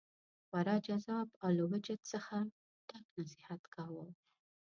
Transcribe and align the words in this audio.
خورا 0.47 0.75
جذاب 0.87 1.27
او 1.43 1.49
له 1.57 1.63
وجد 1.71 1.99
څخه 2.11 2.35
ډک 2.87 3.05
نصیحت 3.17 3.61
کاوه. 3.73 4.05